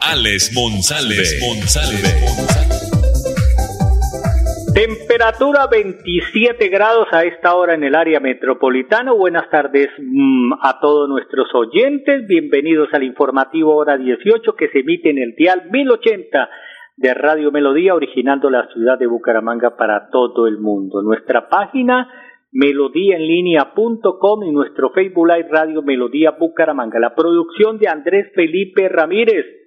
Alex 0.00 0.52
Monsalve. 0.54 1.22
Temperatura 4.74 5.66
27 5.70 6.68
grados 6.68 7.08
a 7.12 7.24
esta 7.24 7.54
hora 7.54 7.74
en 7.74 7.84
el 7.84 7.94
área 7.94 8.20
metropolitana. 8.20 9.12
Buenas 9.12 9.48
tardes 9.50 9.88
mm, 9.98 10.52
a 10.60 10.80
todos 10.80 11.08
nuestros 11.08 11.48
oyentes. 11.54 12.26
Bienvenidos 12.26 12.88
al 12.92 13.02
informativo 13.04 13.76
hora 13.76 13.96
18 13.96 14.54
que 14.54 14.68
se 14.68 14.80
emite 14.80 15.10
en 15.10 15.18
el 15.18 15.34
dial 15.34 15.68
1080 15.70 16.48
de 16.96 17.14
Radio 17.14 17.52
Melodía, 17.52 17.94
originando 17.94 18.50
la 18.50 18.66
ciudad 18.72 18.98
de 18.98 19.06
Bucaramanga 19.06 19.76
para 19.76 20.08
todo 20.10 20.46
el 20.46 20.58
mundo. 20.58 21.02
Nuestra 21.02 21.48
página 21.48 22.08
melodíaenlínea.com 22.52 24.44
y 24.44 24.52
nuestro 24.52 24.90
Facebook 24.90 25.28
Live 25.28 25.48
Radio 25.50 25.82
Melodía 25.82 26.32
Bucaramanga. 26.32 26.98
La 26.98 27.14
producción 27.14 27.78
de 27.78 27.88
Andrés 27.88 28.32
Felipe 28.34 28.88
Ramírez 28.88 29.65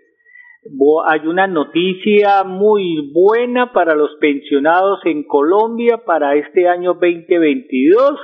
hay 1.08 1.28
una 1.28 1.48
noticia 1.48 2.44
muy 2.44 3.12
buena 3.14 3.72
para 3.72 3.96
los 3.96 4.12
pensionados 4.20 5.00
en 5.06 5.24
Colombia 5.24 6.02
para 6.06 6.36
este 6.36 6.68
año 6.68 6.94
2022 6.96 8.20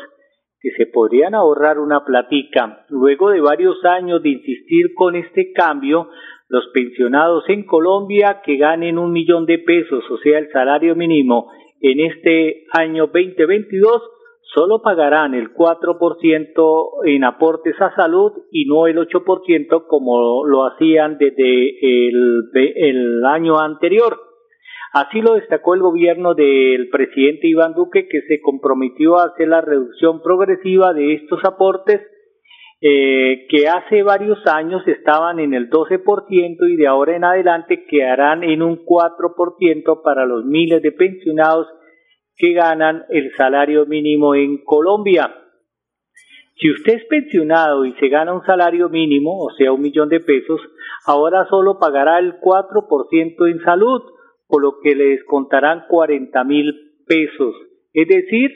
que 0.59 0.71
se 0.71 0.87
podrían 0.87 1.35
ahorrar 1.35 1.79
una 1.79 2.03
platica. 2.03 2.85
Luego 2.89 3.29
de 3.29 3.39
varios 3.39 3.83
años 3.85 4.23
de 4.23 4.29
insistir 4.29 4.93
con 4.95 5.15
este 5.15 5.53
cambio, 5.53 6.09
los 6.49 6.67
pensionados 6.73 7.43
en 7.49 7.65
Colombia 7.65 8.41
que 8.43 8.57
ganen 8.57 8.97
un 8.97 9.11
millón 9.11 9.45
de 9.45 9.59
pesos, 9.59 10.03
o 10.09 10.17
sea, 10.17 10.39
el 10.39 10.49
salario 10.51 10.95
mínimo 10.95 11.51
en 11.81 11.99
este 11.99 12.65
año 12.71 13.07
2022, 13.07 14.01
solo 14.55 14.81
pagarán 14.81 15.35
el 15.35 15.53
4% 15.53 17.05
en 17.05 17.23
aportes 17.25 17.75
a 17.81 17.93
salud 17.95 18.31
y 18.51 18.65
no 18.65 18.87
el 18.87 18.97
8% 18.97 19.85
como 19.87 20.45
lo 20.45 20.65
hacían 20.65 21.17
desde 21.17 22.07
el, 22.07 23.23
año 23.25 23.59
anterior. 23.59 24.17
Así 24.93 25.21
lo 25.21 25.33
destacó 25.35 25.75
el 25.75 25.81
gobierno 25.81 26.35
del 26.35 26.87
presidente 26.89 27.47
Iván 27.47 27.73
Duque, 27.73 28.07
que 28.07 28.21
se 28.21 28.39
comprometió 28.39 29.17
a 29.17 29.25
hacer 29.25 29.49
la 29.49 29.59
reducción 29.59 30.21
progresiva 30.21 30.93
de 30.93 31.15
estos 31.15 31.43
aportes, 31.43 32.01
eh, 32.79 33.45
que 33.49 33.67
hace 33.67 34.03
varios 34.03 34.39
años 34.47 34.87
estaban 34.87 35.39
en 35.39 35.53
el 35.53 35.69
12% 35.69 36.69
y 36.69 36.77
de 36.77 36.87
ahora 36.87 37.15
en 37.15 37.25
adelante 37.25 37.85
quedarán 37.89 38.43
en 38.43 38.61
un 38.61 38.85
4% 38.85 40.01
para 40.01 40.25
los 40.25 40.45
miles 40.45 40.81
de 40.81 40.93
pensionados 40.93 41.67
que 42.37 42.53
ganan 42.53 43.05
el 43.09 43.31
salario 43.35 43.85
mínimo 43.85 44.35
en 44.35 44.63
Colombia. 44.63 45.33
Si 46.57 46.71
usted 46.71 46.95
es 46.95 47.05
pensionado 47.05 47.85
y 47.85 47.93
se 47.93 48.07
gana 48.07 48.33
un 48.33 48.45
salario 48.45 48.89
mínimo, 48.89 49.43
o 49.43 49.51
sea, 49.57 49.73
un 49.73 49.81
millón 49.81 50.09
de 50.09 50.21
pesos, 50.21 50.61
ahora 51.05 51.45
solo 51.49 51.79
pagará 51.79 52.19
el 52.19 52.39
4% 52.39 53.51
en 53.51 53.59
salud, 53.63 54.01
por 54.47 54.61
lo 54.61 54.79
que 54.81 54.95
le 54.95 55.05
descontarán 55.09 55.85
40 55.89 56.43
mil 56.45 56.73
pesos. 57.05 57.55
Es 57.93 58.07
decir, 58.07 58.51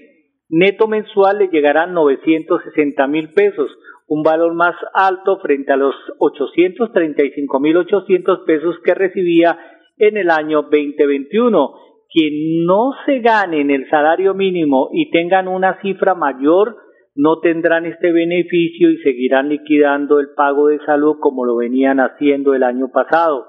neto 0.49 0.87
mensual 0.87 1.39
le 1.39 1.47
llegarán 1.47 1.93
960 1.93 3.07
mil 3.07 3.31
pesos, 3.33 3.69
un 4.07 4.23
valor 4.23 4.53
más 4.53 4.75
alto 4.93 5.39
frente 5.39 5.73
a 5.73 5.77
los 5.77 5.95
835 6.19 7.59
mil 7.59 7.77
800 7.77 8.39
pesos 8.45 8.75
que 8.83 8.93
recibía 8.93 9.59
en 9.97 10.17
el 10.17 10.29
año 10.29 10.63
2021 10.63 11.89
quien 12.11 12.65
no 12.65 12.91
se 13.05 13.19
ganen 13.19 13.69
el 13.71 13.89
salario 13.89 14.33
mínimo 14.33 14.89
y 14.91 15.11
tengan 15.11 15.47
una 15.47 15.79
cifra 15.81 16.15
mayor 16.15 16.77
no 17.15 17.39
tendrán 17.41 17.85
este 17.85 18.11
beneficio 18.13 18.89
y 18.89 18.97
seguirán 18.99 19.49
liquidando 19.49 20.19
el 20.19 20.29
pago 20.35 20.67
de 20.67 20.79
salud 20.85 21.17
como 21.19 21.45
lo 21.45 21.57
venían 21.57 21.99
haciendo 21.99 22.53
el 22.53 22.63
año 22.63 22.91
pasado. 22.93 23.47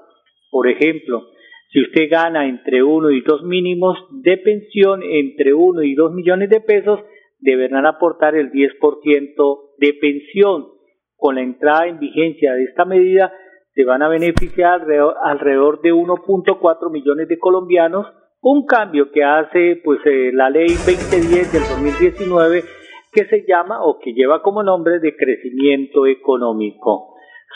Por 0.49 0.67
ejemplo, 0.67 1.27
si 1.71 1.81
usted 1.81 2.09
gana 2.09 2.49
entre 2.49 2.83
uno 2.83 3.11
y 3.11 3.21
dos 3.21 3.43
mínimos 3.43 3.97
de 4.23 4.37
pensión 4.37 5.01
entre 5.03 5.53
uno 5.53 5.83
y 5.83 5.95
dos 5.95 6.11
millones 6.11 6.49
de 6.49 6.59
pesos, 6.59 6.99
deberán 7.39 7.85
aportar 7.85 8.35
el 8.35 8.51
10% 8.51 9.59
de 9.77 9.93
pensión. 9.93 10.67
Con 11.15 11.35
la 11.35 11.41
entrada 11.41 11.87
en 11.87 11.99
vigencia 11.99 12.53
de 12.53 12.65
esta 12.65 12.83
medida, 12.83 13.31
se 13.73 13.85
van 13.85 14.01
a 14.01 14.09
beneficiar 14.09 14.85
alrededor 15.23 15.81
de 15.81 15.93
1.4 15.93 16.91
millones 16.91 17.29
de 17.29 17.39
colombianos 17.39 18.05
un 18.41 18.65
cambio 18.65 19.11
que 19.11 19.23
hace 19.23 19.81
pues 19.83 19.99
eh, 20.05 20.31
la 20.33 20.49
ley 20.49 20.67
2010 20.67 21.53
del 21.53 21.61
2019 21.61 22.63
que 23.11 23.25
se 23.25 23.45
llama 23.47 23.83
o 23.83 23.99
que 23.99 24.13
lleva 24.13 24.41
como 24.41 24.63
nombre 24.63 24.99
de 24.99 25.15
crecimiento 25.15 26.05
económico. 26.05 27.15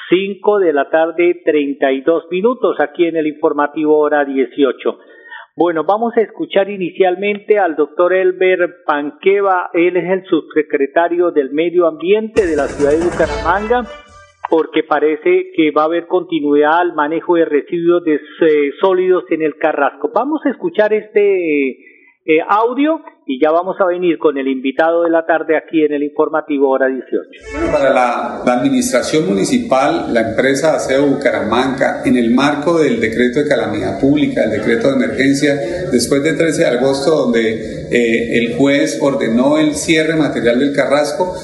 5 0.10 0.60
de 0.60 0.74
la 0.74 0.90
tarde 0.90 1.42
32 1.44 2.26
minutos 2.30 2.80
aquí 2.80 3.06
en 3.06 3.16
el 3.16 3.28
informativo 3.28 3.98
hora 3.98 4.26
18. 4.26 5.00
Bueno, 5.56 5.86
vamos 5.86 6.16
a 6.18 6.22
escuchar 6.22 6.70
inicialmente 6.70 7.58
al 7.58 7.78
doctor 7.78 8.14
Elber 8.14 8.84
Panqueva, 8.86 9.70
él 9.74 9.96
es 9.96 10.12
el 10.12 10.26
subsecretario 10.26 11.32
del 11.32 11.52
Medio 11.52 11.88
Ambiente 11.88 12.46
de 12.46 12.58
la 12.58 12.68
ciudad 12.68 12.92
de 12.92 13.06
Bucaramanga 13.06 14.05
porque 14.56 14.84
parece 14.88 15.52
que 15.54 15.72
va 15.72 15.82
a 15.82 15.86
haber 15.86 16.08
continuidad 16.08 16.80
al 16.80 16.94
manejo 16.94 17.36
de 17.36 17.44
residuos 17.44 18.02
de, 18.06 18.14
eh, 18.16 18.72
sólidos 18.80 19.26
en 19.30 19.42
el 19.42 19.58
Carrasco. 19.58 20.12
Vamos 20.16 20.40
a 20.46 20.50
escuchar 20.50 20.94
este 20.94 21.72
eh, 21.72 22.40
audio 22.48 23.02
y 23.26 23.38
ya 23.44 23.52
vamos 23.52 23.76
a 23.82 23.86
venir 23.86 24.18
con 24.18 24.38
el 24.38 24.48
invitado 24.48 25.04
de 25.04 25.10
la 25.10 25.26
tarde 25.26 25.58
aquí 25.58 25.84
en 25.84 25.92
el 25.92 26.04
informativo 26.04 26.70
hora 26.70 26.88
18. 26.88 27.70
Para 27.70 27.94
la, 27.94 28.44
administración 28.44 29.28
municipal, 29.28 30.14
la 30.14 30.30
empresa 30.30 30.76
Aseo 30.76 31.06
Bucaramanga, 31.06 32.04
en 32.06 32.16
el 32.16 32.34
marco 32.34 32.80
del 32.80 33.02
decreto 33.02 33.42
de 33.42 33.50
calamidad 33.50 34.00
pública, 34.00 34.46
el 34.46 34.52
decreto 34.52 34.88
de 34.88 35.04
emergencia, 35.04 35.54
después 35.92 36.24
del 36.24 36.38
13 36.38 36.62
de 36.62 36.78
agosto, 36.78 37.12
donde 37.12 37.88
eh, 37.92 38.38
el 38.38 38.56
juez 38.56 39.00
ordenó 39.02 39.58
el 39.58 39.76
cierre 39.76 40.16
material 40.16 40.60
del 40.60 40.74
Carrasco, 40.74 41.36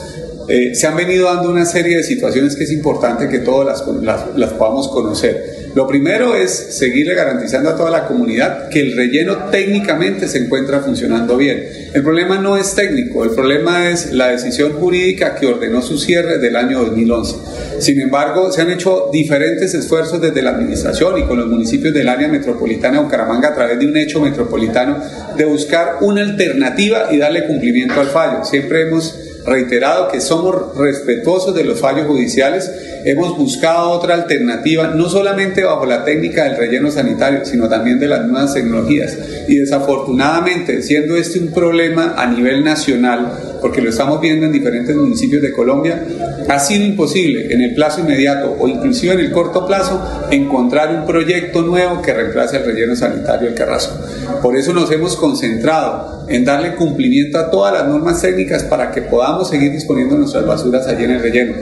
eh, 0.52 0.76
se 0.76 0.86
han 0.86 0.98
venido 0.98 1.34
dando 1.34 1.50
una 1.50 1.64
serie 1.64 1.96
de 1.96 2.04
situaciones 2.04 2.58
que 2.58 2.66
es 2.66 2.74
importante 2.74 3.30
que 3.30 3.40
todas 3.40 3.82
las, 4.02 4.36
las, 4.36 4.54
podamos 4.54 4.90
conocer. 4.90 5.62
Lo 5.76 5.88
primero 5.88 6.36
es 6.36 6.52
seguirle 6.52 7.16
garantizando 7.16 7.70
a 7.70 7.78
toda 7.78 7.90
la 7.90 8.06
comunidad 8.06 8.68
que 8.68 8.82
el 8.82 8.94
relleno 8.94 9.46
técnicamente 9.50 10.28
se 10.28 10.40
encuentra 10.40 10.82
funcionando 10.82 11.38
bien. 11.38 11.64
El 11.94 12.04
problema 12.04 12.38
no 12.38 12.58
es 12.58 12.76
técnico, 12.76 13.24
el 13.24 13.30
problema 13.30 13.90
es 13.90 14.12
la 14.12 14.28
decisión 14.28 14.74
jurídica 14.74 15.36
que 15.36 15.48
ordenó 15.48 15.82
su 15.82 15.98
cierre 15.98 16.38
del 16.40 16.58
año 16.58 16.84
2011. 16.84 17.80
Sin 17.80 18.02
embargo, 18.02 18.52
se 18.52 18.62
han 18.62 18.72
hecho 18.72 19.10
diferentes 19.14 19.74
esfuerzos 19.74 20.20
desde 20.20 20.42
la 20.42 20.50
administración 20.50 21.18
y 21.18 21.24
con 21.24 21.38
los 21.38 21.48
municipios 21.48 21.94
del 21.94 22.10
área 22.10 22.28
metropolitana 22.28 22.98
de 22.98 23.04
Bucaramanga 23.06 23.48
a 23.48 23.56
través 23.56 23.80
de 23.80 23.86
un 23.86 23.96
hecho 23.96 24.20
metropolitano 24.20 24.98
de 25.38 25.46
buscar 25.46 26.00
una 26.02 26.24
alternativa 26.24 27.08
y 27.10 27.18
darle 27.20 27.48
cumplimiento 27.48 28.02
al 28.02 28.08
fallo. 28.08 28.44
Siempre 28.44 28.82
hemos 28.82 29.21
reiterado 29.46 30.10
que 30.10 30.22
somos 30.22 30.76
respetuosos 30.78 31.56
de 31.56 31.64
los 31.64 31.80
fallos 31.80 32.08
judiciales, 32.08 32.91
hemos 33.06 33.38
buscado 33.38 33.90
otra 33.90 34.16
alternativa, 34.16 34.88
no 34.88 35.10
solamente 35.10 35.64
bajo 35.64 35.86
la 35.86 36.04
técnica 36.04 36.44
del 36.46 36.58
relleno 36.58 36.92
sanitario, 36.92 37.46
sino 37.46 37.68
también 37.68 38.00
de 38.00 38.08
las 38.08 38.26
nuevas 38.28 38.54
tecnologías. 38.54 39.18
Y 39.48 39.58
desafortunadamente, 39.58 40.82
siendo 40.82 41.16
este 41.16 41.40
un 41.40 41.52
problema 41.52 42.16
a 42.18 42.28
nivel 42.28 42.64
nacional, 42.64 43.34
porque 43.62 43.82
lo 43.82 43.90
estamos 43.90 44.20
viendo 44.20 44.46
en 44.46 44.52
diferentes 44.52 44.96
municipios 44.96 45.42
de 45.42 45.52
Colombia, 45.52 46.04
ha 46.50 46.60
sido 46.60 46.86
imposible 46.86 47.54
en 47.54 47.62
el 47.62 47.74
plazo 47.74 48.02
inmediato 48.02 48.56
o 48.60 48.68
inclusive 48.68 49.14
en 49.14 49.20
el 49.20 49.32
corto 49.32 49.66
plazo 49.66 50.02
encontrar 50.32 50.94
un 50.96 51.06
proyecto 51.06 51.62
nuevo 51.62 52.02
que 52.02 52.14
reemplace 52.14 52.58
el 52.58 52.66
relleno 52.66 52.96
sanitario 52.96 53.48
del 53.48 53.56
Carrasco. 53.56 53.98
Por 54.42 54.56
eso 54.56 54.74
nos 54.74 54.92
hemos 54.92 55.16
concentrado 55.16 56.26
en 56.28 56.44
darle 56.44 56.76
cumplimiento 56.76 57.38
a 57.38 57.50
todas 57.52 57.74
las 57.74 57.88
normas 57.88 58.22
técnicas 58.22 58.64
para 58.64 58.92
que 58.92 59.02
podamos 59.02 59.50
seguir 59.50 59.72
disponiendo 59.72 60.18
nuestras 60.18 60.46
basuras 60.46 60.88
allí 60.88 61.04
en 61.04 61.12
el 61.12 61.22
relleno. 61.22 61.54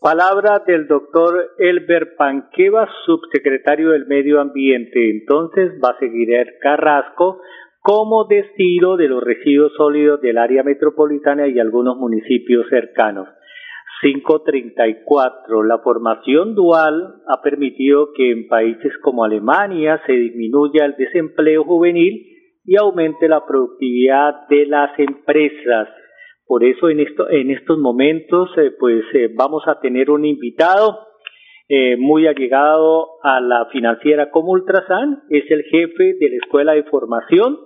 Palabra 0.00 0.62
del 0.66 0.86
doctor 0.86 1.50
Elber 1.58 2.16
Panqueva, 2.16 2.88
subsecretario 3.04 3.90
del 3.90 4.06
Medio 4.06 4.40
Ambiente. 4.40 5.10
Entonces 5.10 5.72
va 5.72 5.90
a 5.90 5.98
seguir 5.98 6.32
el 6.32 6.48
Carrasco 6.58 7.42
como 7.82 8.24
destino 8.24 8.96
de 8.96 9.08
los 9.08 9.22
residuos 9.22 9.74
sólidos 9.76 10.22
del 10.22 10.38
área 10.38 10.62
metropolitana 10.62 11.48
y 11.48 11.58
algunos 11.58 11.98
municipios 11.98 12.66
cercanos. 12.70 13.28
534. 14.00 15.64
La 15.64 15.80
formación 15.80 16.54
dual 16.54 17.16
ha 17.28 17.42
permitido 17.42 18.14
que 18.14 18.30
en 18.30 18.48
países 18.48 18.96
como 19.02 19.24
Alemania 19.24 20.00
se 20.06 20.12
disminuya 20.12 20.86
el 20.86 20.96
desempleo 20.96 21.64
juvenil 21.64 22.24
y 22.64 22.76
aumente 22.76 23.28
la 23.28 23.44
productividad 23.44 24.48
de 24.48 24.64
las 24.64 24.98
empresas. 24.98 25.88
Por 26.50 26.64
eso 26.64 26.88
en, 26.88 26.98
esto, 26.98 27.30
en 27.30 27.52
estos 27.52 27.78
momentos 27.78 28.50
eh, 28.56 28.72
pues 28.76 29.04
eh, 29.14 29.30
vamos 29.32 29.62
a 29.68 29.78
tener 29.78 30.10
un 30.10 30.24
invitado 30.24 30.98
eh, 31.68 31.96
muy 31.96 32.26
allegado 32.26 33.06
a 33.22 33.40
la 33.40 33.66
financiera 33.66 34.32
como 34.32 34.50
Ultrasan, 34.50 35.22
es 35.30 35.48
el 35.48 35.62
jefe 35.62 36.16
de 36.18 36.28
la 36.28 36.36
Escuela 36.42 36.72
de 36.72 36.82
Formación 36.82 37.56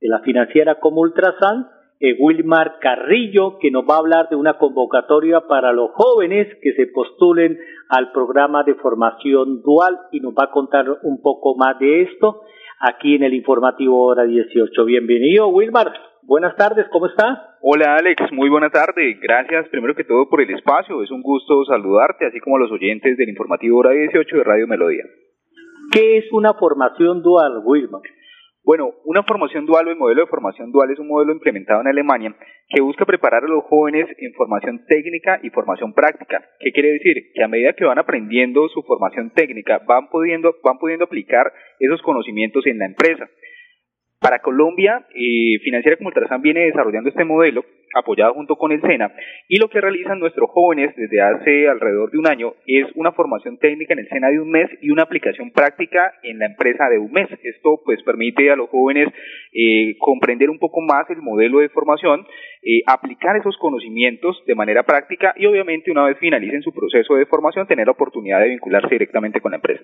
de 0.00 0.08
la 0.08 0.20
financiera 0.20 0.80
como 0.80 1.02
Ultrasan, 1.02 1.66
eh, 2.00 2.16
Wilmar 2.18 2.78
Carrillo, 2.80 3.58
que 3.58 3.70
nos 3.70 3.84
va 3.84 3.96
a 3.96 3.98
hablar 3.98 4.30
de 4.30 4.36
una 4.36 4.56
convocatoria 4.56 5.42
para 5.46 5.74
los 5.74 5.90
jóvenes 5.90 6.48
que 6.62 6.72
se 6.72 6.86
postulen 6.86 7.58
al 7.90 8.12
programa 8.12 8.62
de 8.64 8.76
formación 8.76 9.60
dual 9.60 9.98
y 10.10 10.20
nos 10.20 10.32
va 10.32 10.44
a 10.44 10.50
contar 10.50 10.86
un 11.02 11.20
poco 11.20 11.54
más 11.58 11.78
de 11.78 12.04
esto 12.04 12.40
aquí 12.80 13.14
en 13.14 13.24
el 13.24 13.34
informativo 13.34 14.02
hora 14.06 14.24
18. 14.24 14.86
Bienvenido, 14.86 15.48
Wilmar. 15.48 16.11
Buenas 16.24 16.54
tardes, 16.54 16.86
¿cómo 16.92 17.06
está? 17.06 17.58
Hola 17.62 17.96
Alex, 17.96 18.30
muy 18.30 18.48
buena 18.48 18.70
tarde. 18.70 19.18
Gracias 19.20 19.68
primero 19.70 19.96
que 19.96 20.04
todo 20.04 20.28
por 20.28 20.40
el 20.40 20.50
espacio. 20.50 21.02
Es 21.02 21.10
un 21.10 21.20
gusto 21.20 21.64
saludarte, 21.64 22.26
así 22.26 22.38
como 22.38 22.56
a 22.56 22.60
los 22.60 22.70
oyentes 22.70 23.16
del 23.16 23.28
informativo 23.28 23.78
hora 23.80 23.90
18 23.90 24.36
de 24.36 24.44
Radio 24.44 24.68
Melodía. 24.68 25.02
¿Qué 25.90 26.18
es 26.18 26.32
una 26.32 26.54
formación 26.54 27.22
dual, 27.22 27.62
Wilmar? 27.64 28.02
Bueno, 28.64 28.92
una 29.04 29.24
formación 29.24 29.66
dual 29.66 29.88
o 29.88 29.90
el 29.90 29.96
modelo 29.96 30.20
de 30.20 30.28
formación 30.28 30.70
dual 30.70 30.92
es 30.92 30.98
un 31.00 31.08
modelo 31.08 31.32
implementado 31.32 31.80
en 31.80 31.88
Alemania 31.88 32.36
que 32.68 32.80
busca 32.80 33.04
preparar 33.04 33.42
a 33.42 33.48
los 33.48 33.64
jóvenes 33.64 34.06
en 34.18 34.32
formación 34.34 34.84
técnica 34.86 35.40
y 35.42 35.50
formación 35.50 35.92
práctica. 35.92 36.40
¿Qué 36.60 36.70
quiere 36.70 36.92
decir? 36.92 37.16
Que 37.34 37.42
a 37.42 37.48
medida 37.48 37.72
que 37.72 37.84
van 37.84 37.98
aprendiendo 37.98 38.68
su 38.68 38.82
formación 38.82 39.32
técnica, 39.34 39.80
van 39.88 40.08
pudiendo, 40.08 40.54
van 40.62 40.78
pudiendo 40.78 41.06
aplicar 41.06 41.52
esos 41.80 42.00
conocimientos 42.02 42.64
en 42.66 42.78
la 42.78 42.86
empresa. 42.86 43.28
Para 44.22 44.38
Colombia, 44.38 45.04
eh, 45.16 45.58
Financiera 45.64 45.96
como 45.96 46.06
Ultrasan 46.06 46.42
viene 46.42 46.66
desarrollando 46.66 47.08
este 47.10 47.24
modelo, 47.24 47.64
apoyado 47.92 48.34
junto 48.34 48.54
con 48.54 48.70
el 48.70 48.80
SENA, 48.80 49.12
y 49.48 49.58
lo 49.58 49.68
que 49.68 49.80
realizan 49.80 50.20
nuestros 50.20 50.48
jóvenes 50.48 50.94
desde 50.94 51.20
hace 51.20 51.66
alrededor 51.68 52.12
de 52.12 52.18
un 52.18 52.28
año 52.28 52.54
es 52.64 52.86
una 52.94 53.10
formación 53.10 53.58
técnica 53.58 53.94
en 53.94 53.98
el 53.98 54.08
SENA 54.08 54.28
de 54.30 54.38
un 54.38 54.48
mes 54.48 54.70
y 54.80 54.90
una 54.90 55.02
aplicación 55.02 55.50
práctica 55.50 56.14
en 56.22 56.38
la 56.38 56.46
empresa 56.46 56.88
de 56.88 56.98
un 56.98 57.10
mes. 57.10 57.28
Esto 57.42 57.80
pues 57.84 58.00
permite 58.04 58.48
a 58.52 58.54
los 58.54 58.70
jóvenes 58.70 59.08
eh, 59.52 59.96
comprender 59.98 60.50
un 60.50 60.60
poco 60.60 60.82
más 60.82 61.10
el 61.10 61.20
modelo 61.20 61.58
de 61.58 61.68
formación, 61.70 62.24
eh, 62.62 62.82
aplicar 62.86 63.36
esos 63.36 63.56
conocimientos 63.58 64.40
de 64.46 64.54
manera 64.54 64.84
práctica 64.84 65.34
y 65.36 65.46
obviamente 65.46 65.90
una 65.90 66.04
vez 66.04 66.16
finalicen 66.18 66.62
su 66.62 66.72
proceso 66.72 67.16
de 67.16 67.26
formación 67.26 67.66
tener 67.66 67.86
la 67.86 67.92
oportunidad 67.92 68.38
de 68.38 68.50
vincularse 68.50 68.88
directamente 68.88 69.40
con 69.40 69.50
la 69.50 69.56
empresa. 69.56 69.82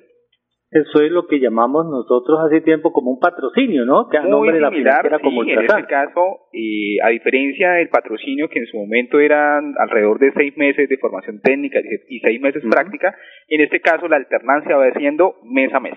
Eso 0.71 1.01
es 1.01 1.11
lo 1.11 1.27
que 1.27 1.41
llamamos 1.41 1.87
nosotros 1.87 2.39
hace 2.45 2.61
tiempo 2.61 2.93
como 2.93 3.11
un 3.11 3.19
patrocinio, 3.19 3.87
¿no? 3.87 4.07
Que 4.11 4.19
a 4.19 4.23
nombre 4.23 4.53
de 4.53 4.61
la 4.61 4.71
financiera 4.71 5.19
como 5.19 5.43
sí, 5.43 5.53
En 5.53 5.61
este 5.61 5.87
caso, 5.87 6.21
y 6.53 7.01
a 7.01 7.09
diferencia 7.09 7.73
del 7.73 7.89
patrocinio 7.89 8.51
que 8.51 8.59
en 8.59 8.67
su 8.67 8.77
momento 8.77 9.19
eran 9.19 9.73
alrededor 9.79 10.19
de 10.19 10.31
seis 10.33 10.55
meses 10.59 10.87
de 10.87 10.99
formación 10.99 11.41
técnica 11.41 11.81
y 12.09 12.21
seis 12.21 12.39
meses 12.43 12.63
práctica, 12.71 13.17
en 13.49 13.63
este 13.63 13.81
caso 13.81 14.09
la 14.09 14.17
alternancia 14.17 14.77
va 14.77 14.93
siendo 14.93 15.37
mes 15.43 15.73
a 15.73 15.81
mes. 15.81 15.95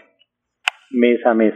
Mes 0.92 1.20
a 1.26 1.34
mes. 1.34 1.54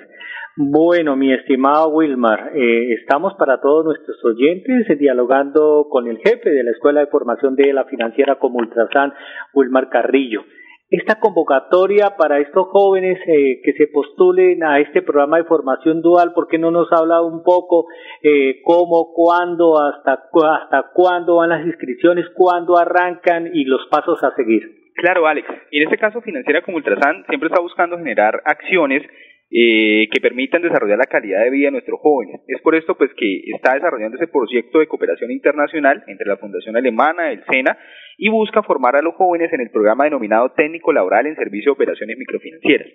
Bueno, 0.57 1.15
mi 1.15 1.33
estimado 1.33 1.89
Wilmar, 1.89 2.51
eh, 2.53 2.94
estamos 3.00 3.33
para 3.35 3.62
todos 3.62 3.85
nuestros 3.85 4.17
oyentes 4.25 4.89
eh, 4.89 4.95
dialogando 4.97 5.88
con 5.89 6.07
el 6.07 6.17
jefe 6.17 6.50
de 6.50 6.63
la 6.63 6.71
Escuela 6.71 7.00
de 7.00 7.07
Formación 7.07 7.56
de 7.56 7.71
la 7.71 7.85
Financiera 7.85 8.35
como 8.35 8.59
Ultrasan, 8.59 9.13
Wilmar 9.53 9.88
Carrillo 9.89 10.44
esta 10.90 11.20
convocatoria 11.20 12.16
para 12.18 12.40
estos 12.40 12.68
jóvenes 12.70 13.20
eh, 13.28 13.62
que 13.64 13.74
se 13.74 13.88
postulen 13.88 14.64
a 14.64 14.80
este 14.80 15.02
programa 15.02 15.38
de 15.38 15.46
formación 15.46 16.02
dual, 16.02 16.34
¿por 16.34 16.48
qué 16.48 16.58
no 16.58 16.72
nos 16.72 16.92
habla 16.92 17.22
un 17.22 17.44
poco 17.44 17.88
eh, 18.22 18.62
cómo, 18.64 19.12
cuándo, 19.14 19.82
hasta, 19.82 20.14
hasta 20.14 20.92
cuándo 20.94 21.38
van 21.38 21.50
las 21.50 21.66
inscripciones, 21.66 22.26
cuándo 22.36 22.78
arrancan 22.78 23.50
y 23.54 23.66
los 23.66 23.86
pasos 23.90 24.24
a 24.24 24.36
seguir? 24.36 24.86
Claro, 24.96 25.28
Alex. 25.28 25.48
En 25.72 25.84
este 25.84 25.98
caso, 25.98 26.22
Financiera 26.22 26.62
como 26.62 26.78
Ultrasan 26.78 27.26
siempre 27.28 27.48
está 27.48 27.60
buscando 27.60 27.98
generar 27.98 28.42
acciones 28.46 29.04
eh, 29.51 30.07
que 30.12 30.21
permitan 30.21 30.62
desarrollar 30.62 30.97
la 30.97 31.06
calidad 31.06 31.44
de 31.44 31.51
vida 31.51 31.68
de 31.68 31.74
nuestros 31.74 32.00
jóvenes. 32.00 32.42
Es 32.47 32.62
por 32.62 32.75
esto 32.75 32.97
pues 32.97 33.12
que 33.15 33.42
está 33.53 33.75
desarrollando 33.75 34.18
ese 34.18 34.27
proyecto 34.27 34.80
de 34.80 34.88
cooperación 34.88 35.31
internacional 35.31 36.03
entre 36.07 36.27
la 36.27 36.38
Fundación 36.38 36.75
Alemana, 36.75 37.31
el 37.31 37.44
SENA, 37.45 37.77
y 38.18 38.30
busca 38.30 38.63
formar 38.63 38.95
a 38.95 39.01
los 39.01 39.13
jóvenes 39.15 39.51
en 39.53 39.62
el 39.62 39.69
programa 39.69 40.06
denominado 40.06 40.51
técnico 40.53 40.94
laboral 40.94 41.27
en 41.27 41.36
servicio 41.36 41.71
de 41.71 41.74
operaciones 41.74 42.18
microfinancieras. 42.18 42.88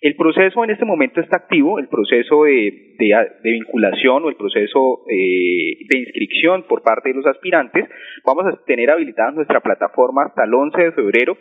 El 0.00 0.16
proceso 0.16 0.64
en 0.64 0.70
este 0.70 0.84
momento 0.84 1.20
está 1.20 1.36
activo, 1.36 1.78
el 1.78 1.88
proceso 1.88 2.44
de, 2.44 2.94
vinculación 3.42 4.24
o 4.24 4.28
el 4.28 4.36
proceso 4.36 5.04
eh, 5.10 5.76
de 5.88 5.98
inscripción 5.98 6.64
por 6.68 6.82
parte 6.82 7.10
de 7.10 7.16
los 7.16 7.26
aspirantes. 7.26 7.84
Vamos 8.24 8.46
a 8.46 8.64
tener 8.64 8.90
habilitada 8.90 9.32
nuestra 9.32 9.60
plataforma 9.60 10.24
hasta 10.24 10.44
el 10.44 10.54
11 10.54 10.82
de 10.82 10.92
febrero 10.92 11.36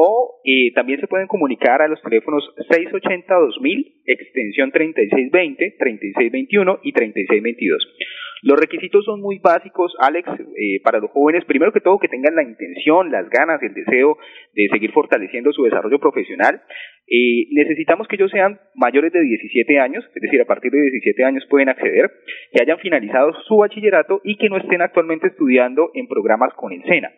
o 0.00 0.40
eh, 0.44 0.72
también 0.74 1.00
se 1.00 1.08
pueden 1.08 1.26
comunicar 1.26 1.82
a 1.82 1.88
los 1.88 2.00
teléfonos 2.02 2.54
680-2000, 2.70 3.94
extensión 4.06 4.70
3620, 4.70 5.74
3621 5.76 6.78
y 6.84 6.92
3622. 6.92 7.96
Los 8.42 8.58
requisitos 8.58 9.04
son 9.04 9.20
muy 9.20 9.38
básicos, 9.38 9.94
Alex, 9.98 10.28
eh, 10.28 10.80
para 10.82 10.98
los 10.98 11.10
jóvenes. 11.10 11.44
Primero 11.44 11.72
que 11.72 11.80
todo, 11.80 11.98
que 11.98 12.08
tengan 12.08 12.36
la 12.36 12.42
intención, 12.42 13.10
las 13.10 13.28
ganas, 13.28 13.62
el 13.62 13.74
deseo 13.74 14.16
de 14.54 14.68
seguir 14.70 14.92
fortaleciendo 14.92 15.52
su 15.52 15.64
desarrollo 15.64 15.98
profesional. 15.98 16.62
Eh, 17.10 17.48
necesitamos 17.52 18.06
que 18.06 18.16
ellos 18.16 18.30
sean 18.30 18.60
mayores 18.74 19.12
de 19.12 19.20
17 19.20 19.78
años, 19.80 20.04
es 20.14 20.22
decir, 20.22 20.40
a 20.40 20.44
partir 20.44 20.70
de 20.70 20.82
17 20.82 21.24
años 21.24 21.44
pueden 21.48 21.68
acceder, 21.68 22.10
que 22.52 22.62
hayan 22.62 22.78
finalizado 22.78 23.32
su 23.46 23.56
bachillerato 23.56 24.20
y 24.24 24.36
que 24.36 24.48
no 24.48 24.58
estén 24.58 24.82
actualmente 24.82 25.28
estudiando 25.28 25.90
en 25.94 26.06
programas 26.06 26.52
con 26.54 26.72
el 26.72 26.82
SENA. 26.84 27.10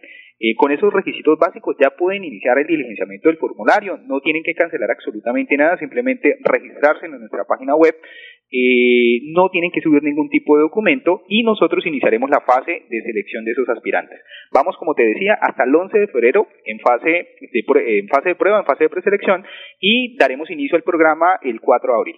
Eh, 0.42 0.54
con 0.56 0.72
esos 0.72 0.90
requisitos 0.90 1.38
básicos 1.38 1.76
ya 1.78 1.90
pueden 1.90 2.24
iniciar 2.24 2.56
el 2.58 2.66
diligenciamiento 2.66 3.28
del 3.28 3.36
formulario, 3.36 3.98
no 4.06 4.20
tienen 4.20 4.42
que 4.42 4.54
cancelar 4.54 4.90
absolutamente 4.90 5.54
nada, 5.54 5.76
simplemente 5.76 6.38
registrarse 6.42 7.04
en 7.04 7.12
nuestra 7.18 7.44
página 7.44 7.74
web 7.74 7.94
eh, 8.52 9.20
no 9.32 9.48
tienen 9.50 9.70
que 9.70 9.80
subir 9.80 10.02
ningún 10.02 10.28
tipo 10.28 10.56
de 10.56 10.62
documento 10.62 11.22
y 11.28 11.42
nosotros 11.44 11.86
iniciaremos 11.86 12.28
la 12.30 12.40
fase 12.40 12.82
de 12.88 13.02
selección 13.02 13.44
de 13.44 13.52
esos 13.52 13.68
aspirantes. 13.68 14.18
Vamos, 14.52 14.76
como 14.76 14.94
te 14.94 15.04
decía, 15.04 15.38
hasta 15.40 15.64
el 15.64 15.74
11 15.74 15.98
de 15.98 16.08
febrero 16.08 16.46
en 16.64 16.80
fase 16.80 17.08
de, 17.10 17.98
en 17.98 18.08
fase 18.08 18.30
de 18.30 18.34
prueba, 18.34 18.58
en 18.58 18.64
fase 18.64 18.84
de 18.84 18.90
preselección 18.90 19.44
y 19.78 20.16
daremos 20.16 20.50
inicio 20.50 20.76
al 20.76 20.82
programa 20.82 21.38
el 21.42 21.60
4 21.60 21.92
de 21.92 21.98
abril. 21.98 22.16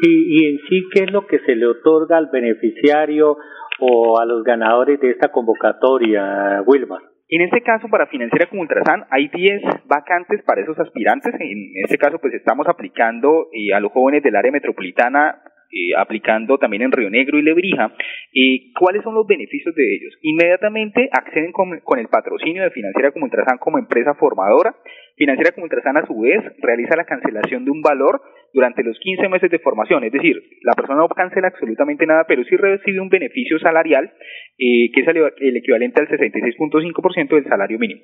Y, 0.00 0.40
y 0.40 0.48
en 0.48 0.58
sí, 0.68 0.82
¿qué 0.92 1.04
es 1.04 1.12
lo 1.12 1.26
que 1.26 1.38
se 1.40 1.54
le 1.54 1.66
otorga 1.66 2.16
al 2.16 2.30
beneficiario 2.32 3.36
o 3.80 4.18
a 4.18 4.26
los 4.26 4.42
ganadores 4.42 5.00
de 5.00 5.10
esta 5.10 5.30
convocatoria, 5.30 6.62
Wilmar? 6.66 7.07
En 7.30 7.42
este 7.42 7.60
caso, 7.62 7.88
para 7.88 8.06
Financiera 8.06 8.48
como 8.48 8.62
Ultrasan, 8.62 9.04
hay 9.10 9.28
10 9.28 9.62
vacantes 9.84 10.42
para 10.44 10.62
esos 10.62 10.78
aspirantes. 10.78 11.34
En 11.38 11.72
este 11.84 11.98
caso, 11.98 12.18
pues 12.18 12.32
estamos 12.32 12.66
aplicando 12.66 13.48
eh, 13.52 13.74
a 13.74 13.80
los 13.80 13.92
jóvenes 13.92 14.22
del 14.22 14.34
área 14.34 14.50
metropolitana 14.50 15.42
eh, 15.70 15.94
aplicando 15.98 16.56
también 16.58 16.82
en 16.82 16.92
Río 16.92 17.10
Negro 17.10 17.38
y 17.38 17.42
Lebrija, 17.42 17.92
eh, 18.32 18.72
¿cuáles 18.78 19.02
son 19.02 19.14
los 19.14 19.26
beneficios 19.26 19.74
de 19.74 19.94
ellos? 19.94 20.14
Inmediatamente 20.22 21.08
acceden 21.12 21.52
con, 21.52 21.98
el 21.98 22.08
patrocinio 22.08 22.62
de 22.62 22.70
Financiera 22.70 23.12
como 23.12 23.26
Ultrasan 23.26 23.58
como 23.58 23.78
empresa 23.78 24.14
formadora. 24.14 24.74
Financiera 25.16 25.52
como 25.52 25.64
Ultrasan 25.64 25.96
a 25.98 26.06
su 26.06 26.20
vez 26.20 26.42
realiza 26.62 26.96
la 26.96 27.04
cancelación 27.04 27.64
de 27.64 27.70
un 27.70 27.82
valor 27.82 28.20
durante 28.54 28.82
los 28.82 28.98
15 28.98 29.28
meses 29.28 29.50
de 29.50 29.58
formación, 29.58 30.04
es 30.04 30.12
decir, 30.12 30.42
la 30.62 30.72
persona 30.72 31.00
no 31.00 31.08
cancela 31.08 31.48
absolutamente 31.48 32.06
nada, 32.06 32.24
pero 32.26 32.42
sí 32.44 32.56
recibe 32.56 33.00
un 33.00 33.10
beneficio 33.10 33.58
salarial 33.58 34.10
eh, 34.58 34.90
que 34.94 35.00
es 35.02 35.08
el 35.08 35.56
equivalente 35.56 36.00
al 36.00 36.08
66.5% 36.08 37.28
del 37.28 37.44
salario 37.44 37.78
mínimo. 37.78 38.00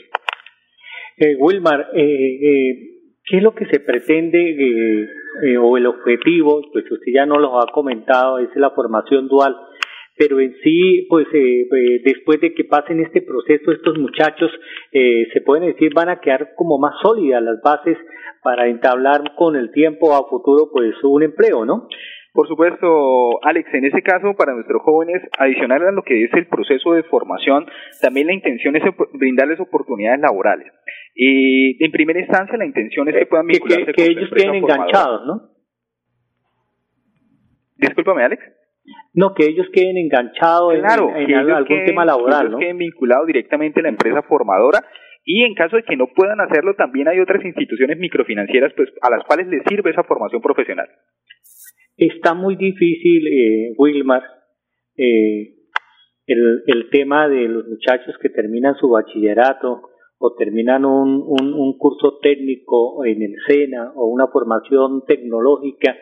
Eh, 1.18 1.36
Wilmar, 1.40 1.88
eh, 1.96 2.04
eh, 2.04 2.95
¿qué 3.26 3.38
es 3.38 3.44
lo 3.44 3.54
que 3.54 3.66
se 3.66 3.80
pretende 3.80 4.40
eh, 4.40 5.10
eh, 5.44 5.58
o 5.58 5.78
el 5.78 5.88
objetivo? 5.88 6.62
Pues 6.72 6.90
usted 6.90 7.12
ya 7.14 7.26
no 7.26 7.40
lo 7.40 7.60
ha 7.60 7.68
comentado, 7.72 8.40
es 8.40 8.50
la 8.56 8.72
formación 8.72 9.28
dual 9.28 9.56
pero 10.18 10.40
en 10.40 10.56
sí, 10.64 11.06
pues 11.10 11.28
eh, 11.34 11.64
eh, 11.64 12.02
después 12.06 12.40
de 12.40 12.54
que 12.54 12.64
pasen 12.64 13.02
este 13.02 13.22
proceso, 13.22 13.72
estos 13.72 13.98
muchachos, 13.98 14.50
se 14.92 15.42
pueden 15.42 15.68
decir, 15.68 15.94
van 15.94 16.08
a 16.08 16.22
quedar 16.22 16.54
como 16.56 16.78
más 16.80 16.94
sólidas 17.02 17.44
las 17.44 17.62
bases 17.62 17.98
para 18.42 18.68
entablar 18.68 19.36
con 19.36 19.58
el 19.58 19.72
tiempo 19.72 20.16
a 20.16 20.30
futuro, 20.30 20.70
pues 20.72 20.94
un 21.04 21.24
empleo, 21.24 21.66
¿no? 21.66 21.90
Por 22.36 22.50
supuesto, 22.50 23.40
Alex, 23.44 23.74
en 23.74 23.86
ese 23.86 24.02
caso, 24.02 24.34
para 24.36 24.54
nuestros 24.54 24.82
jóvenes, 24.82 25.22
adicional 25.40 25.88
a 25.88 25.92
lo 25.92 26.04
que 26.04 26.26
es 26.26 26.34
el 26.34 26.48
proceso 26.48 26.92
de 26.92 27.04
formación, 27.04 27.66
también 28.02 28.28
la 28.28 28.34
intención 28.34 28.76
es 28.76 28.84
brindarles 29.14 29.58
oportunidades 29.62 30.20
laborales. 30.20 30.68
Y 31.16 31.82
en 31.82 31.92
primera 31.94 32.20
instancia, 32.20 32.58
la 32.58 32.66
intención 32.66 33.08
es 33.08 33.16
que 33.16 33.26
puedan 33.28 33.48
vincularse 33.48 33.86
que, 33.86 33.94
que, 33.94 34.04
que 34.04 34.12
ellos 34.12 34.30
queden 34.36 34.56
enganchados, 34.56 35.26
¿no? 35.26 35.50
Discúlpame, 37.78 38.24
Alex. 38.24 38.44
No, 39.14 39.34
que 39.34 39.46
ellos 39.46 39.68
queden 39.72 39.96
enganchados 39.98 40.74
en, 40.74 40.86
algún 40.86 41.86
tema 41.86 42.04
laboral, 42.04 42.42
que 42.42 42.48
ellos 42.48 42.60
queden 42.60 42.78
vinculados 42.80 43.28
directamente 43.28 43.80
a 43.80 43.84
la 43.84 43.90
empresa 43.90 44.22
formadora 44.24 44.84
y 45.24 45.44
en 45.44 45.56
caso 45.56 45.78
de 45.78 45.84
que 45.84 45.96
no 45.96 46.08
puedan 46.14 46.40
hacerlo, 46.40 46.76
también 46.76 47.08
hay 47.08 47.20
otras 47.20 47.44
instituciones 47.44 47.98
microfinancieras 47.98 48.74
pues, 48.76 48.90
a 49.02 49.10
las 49.10 49.24
cuales 49.24 49.48
les 49.48 49.64
sirve 49.68 49.90
esa 49.90 50.04
formación 50.04 50.42
profesional. 50.42 50.88
Está 51.98 52.34
muy 52.34 52.56
difícil, 52.56 53.28
eh, 53.28 53.74
Wilmar, 53.78 54.24
eh, 54.98 55.56
el, 56.28 56.64
el 56.68 56.90
tema 56.90 57.30
de 57.30 57.48
los 57.48 57.68
muchachos 57.68 58.16
que 58.22 58.30
terminan 58.30 58.76
su 58.76 58.90
bachillerato 58.90 59.82
o 60.18 60.36
terminan 60.36 60.86
un, 60.86 61.78
curso 61.78 62.20
técnico 62.22 63.06
en 63.06 63.22
el 63.22 63.36
SENA 63.48 63.94
o 63.96 64.08
una 64.08 64.28
formación 64.28 65.04
tecnológica. 65.06 65.96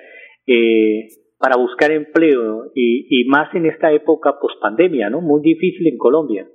Eh, 0.48 1.08
para 1.44 1.58
buscar 1.58 1.92
empleo 1.92 2.72
y, 2.74 3.06
y 3.10 3.26
más 3.26 3.54
en 3.54 3.66
esta 3.66 3.92
época 3.92 4.40
pospandemia, 4.40 5.10
¿no? 5.10 5.20
Muy 5.20 5.42
difícil 5.42 5.86
en 5.88 5.98
Colombia. 5.98 6.48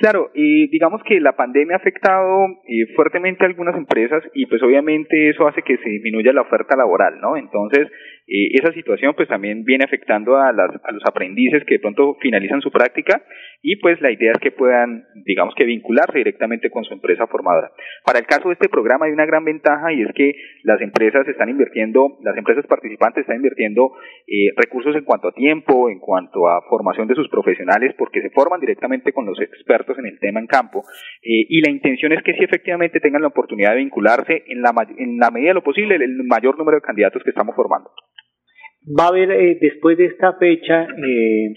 Claro, 0.00 0.30
y 0.32 0.68
digamos 0.68 1.02
que 1.04 1.20
la 1.20 1.36
pandemia 1.36 1.76
ha 1.76 1.78
afectado 1.78 2.46
eh, 2.66 2.86
fuertemente 2.96 3.44
a 3.44 3.48
algunas 3.48 3.76
empresas 3.76 4.22
y 4.32 4.46
pues 4.46 4.62
obviamente 4.62 5.28
eso 5.28 5.46
hace 5.46 5.60
que 5.60 5.76
se 5.76 5.90
disminuya 5.90 6.32
la 6.32 6.40
oferta 6.40 6.74
laboral, 6.74 7.20
¿no? 7.20 7.36
Entonces, 7.36 7.86
eh, 8.26 8.48
esa 8.54 8.72
situación 8.72 9.12
pues 9.14 9.28
también 9.28 9.62
viene 9.62 9.84
afectando 9.84 10.38
a, 10.38 10.52
las, 10.52 10.70
a 10.84 10.92
los 10.92 11.02
aprendices 11.04 11.64
que 11.66 11.74
de 11.74 11.80
pronto 11.80 12.16
finalizan 12.22 12.62
su 12.62 12.70
práctica 12.70 13.22
y 13.62 13.76
pues 13.76 14.00
la 14.00 14.10
idea 14.10 14.32
es 14.32 14.38
que 14.38 14.52
puedan, 14.52 15.04
digamos 15.26 15.54
que 15.54 15.64
vincularse 15.64 16.18
directamente 16.18 16.70
con 16.70 16.84
su 16.84 16.94
empresa 16.94 17.26
formadora. 17.26 17.72
Para 18.04 18.18
el 18.18 18.26
caso 18.26 18.48
de 18.48 18.54
este 18.54 18.68
programa 18.68 19.06
hay 19.06 19.12
una 19.12 19.26
gran 19.26 19.44
ventaja 19.44 19.92
y 19.92 20.02
es 20.02 20.08
que 20.14 20.34
las 20.64 20.80
empresas 20.80 21.26
están 21.28 21.48
invirtiendo, 21.48 22.18
las 22.22 22.36
empresas 22.36 22.66
participantes 22.66 23.22
están 23.22 23.36
invirtiendo 23.36 23.92
eh, 24.26 24.52
recursos 24.56 24.94
en 24.96 25.04
cuanto 25.04 25.28
a 25.28 25.32
tiempo, 25.32 25.90
en 25.90 25.98
cuanto 25.98 26.48
a 26.48 26.62
formación 26.68 27.06
de 27.08 27.14
sus 27.14 27.28
profesionales, 27.28 27.94
porque 27.98 28.22
se 28.22 28.30
forman 28.30 28.60
directamente 28.60 29.12
con 29.12 29.26
los 29.26 29.40
expertos 29.40 29.98
en 29.98 30.06
el 30.06 30.18
tema 30.18 30.40
en 30.40 30.46
campo 30.46 30.84
eh, 31.22 31.46
y 31.48 31.60
la 31.60 31.70
intención 31.70 32.12
es 32.12 32.22
que 32.22 32.34
sí 32.34 32.44
efectivamente 32.44 33.00
tengan 33.00 33.22
la 33.22 33.28
oportunidad 33.28 33.72
de 33.72 33.78
vincularse 33.78 34.44
en 34.46 34.62
la, 34.62 34.72
en 34.96 35.18
la 35.18 35.30
medida 35.30 35.50
de 35.50 35.54
lo 35.54 35.62
posible 35.62 35.96
el 35.96 36.24
mayor 36.24 36.56
número 36.58 36.76
de 36.76 36.82
candidatos 36.82 37.22
que 37.22 37.30
estamos 37.30 37.54
formando 37.54 37.90
va 38.86 39.04
a 39.04 39.08
haber 39.08 39.30
eh, 39.30 39.58
después 39.60 39.98
de 39.98 40.06
esta 40.06 40.34
fecha, 40.34 40.84
eh, 40.84 41.54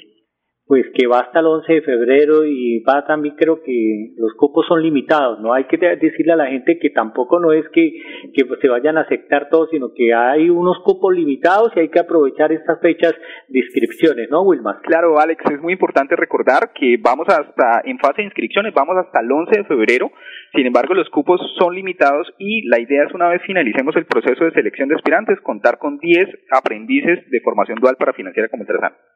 pues 0.65 0.85
que 0.93 1.07
va 1.07 1.19
hasta 1.19 1.39
el 1.39 1.47
11 1.47 1.73
de 1.73 1.81
febrero 1.81 2.45
y 2.45 2.79
va 2.79 3.05
también 3.05 3.35
creo 3.35 3.61
que 3.61 4.13
los 4.17 4.33
cupos 4.35 4.65
son 4.67 4.81
limitados, 4.81 5.39
no 5.41 5.53
hay 5.53 5.65
que 5.65 5.77
decirle 5.77 6.33
a 6.33 6.37
la 6.37 6.47
gente 6.47 6.79
que 6.79 6.89
tampoco 6.89 7.39
no 7.39 7.51
es 7.51 7.65
que, 7.73 7.91
que 8.33 8.43
se 8.61 8.69
vayan 8.69 8.97
a 8.97 9.01
aceptar 9.01 9.49
todos, 9.49 9.69
sino 9.71 9.93
que 9.93 10.13
hay 10.13 10.49
unos 10.49 10.79
cupos 10.83 11.13
limitados 11.13 11.71
y 11.75 11.81
hay 11.81 11.89
que 11.89 11.99
aprovechar 11.99 12.51
estas 12.53 12.79
fechas 12.79 13.13
de 13.49 13.59
inscripciones, 13.59 14.29
¿no, 14.29 14.43
Wilmar? 14.43 14.79
Claro, 14.83 15.19
Alex, 15.19 15.43
es 15.51 15.61
muy 15.61 15.73
importante 15.73 16.15
recordar 16.15 16.71
que 16.73 16.97
vamos 16.97 17.27
hasta, 17.27 17.81
en 17.83 17.99
fase 17.99 18.21
de 18.21 18.27
inscripciones, 18.27 18.73
vamos 18.73 18.95
hasta 18.97 19.19
el 19.19 19.31
11 19.31 19.59
de 19.59 19.65
febrero, 19.65 20.11
sin 20.55 20.65
embargo, 20.65 20.93
los 20.93 21.09
cupos 21.09 21.41
son 21.57 21.75
limitados 21.75 22.33
y 22.37 22.67
la 22.67 22.79
idea 22.79 23.03
es 23.03 23.13
una 23.13 23.27
vez 23.27 23.41
finalicemos 23.45 23.95
el 23.97 24.05
proceso 24.05 24.45
de 24.45 24.51
selección 24.51 24.87
de 24.87 24.95
aspirantes, 24.95 25.41
contar 25.41 25.77
con 25.77 25.97
10 25.97 26.27
aprendices 26.51 27.29
de 27.29 27.41
formación 27.41 27.79
dual 27.79 27.95
para 27.97 28.13
financiera 28.13 28.47
como 28.47 28.63
interesante. 28.63 29.12